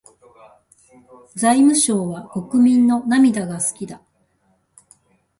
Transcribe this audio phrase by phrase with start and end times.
[1.35, 4.01] 財務省は国民の涙が好きだ。